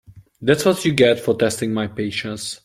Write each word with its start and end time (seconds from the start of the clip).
That’s 0.41 0.65
what 0.65 0.83
you 0.83 0.93
get 0.93 1.19
for 1.19 1.37
testing 1.37 1.75
my 1.75 1.85
patience. 1.85 2.59